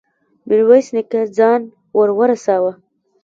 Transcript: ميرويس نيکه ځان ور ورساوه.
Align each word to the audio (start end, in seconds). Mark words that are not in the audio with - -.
ميرويس 0.47 0.87
نيکه 0.95 1.21
ځان 1.37 1.61
ور 1.97 2.09
ورساوه. 2.17 2.73